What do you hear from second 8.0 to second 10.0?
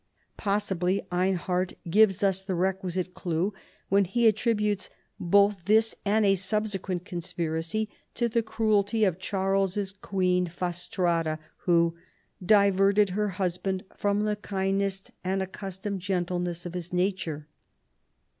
to the cruelty of Charles's